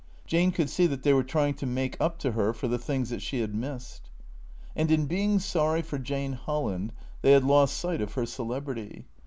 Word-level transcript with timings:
Jane 0.25 0.51
could 0.51 0.67
see 0.71 0.87
that 0.87 1.03
they 1.03 1.13
were 1.13 1.21
trying 1.21 1.53
to 1.53 1.67
make 1.67 1.95
up 2.01 2.17
to 2.21 2.31
her 2.31 2.53
for 2.53 2.67
the 2.67 2.79
things 2.79 3.11
that 3.11 3.21
she 3.21 3.39
had 3.41 3.53
missed. 3.53 4.09
And 4.75 4.89
in 4.89 5.05
being 5.05 5.37
sorry 5.37 5.83
for 5.83 5.99
Jane 5.99 6.33
Holland 6.33 6.91
they 7.21 7.33
had 7.33 7.43
lost 7.43 7.77
sight 7.77 8.01
of 8.01 8.13
her 8.15 8.25
celebrity. 8.25 9.05